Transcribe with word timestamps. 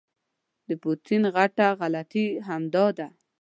د 0.67 0.69
پوټین 0.81 1.23
غټه 1.35 1.67
غلطي 1.79 2.25
همدا 2.47 2.85
ده. 2.97 3.07